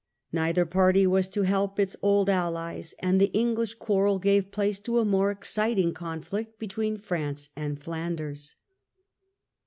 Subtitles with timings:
[0.33, 4.97] Neither party was to help its old allies, and the English quarrel gave place to
[4.97, 8.55] a more ex citing conflict between France and Flanders.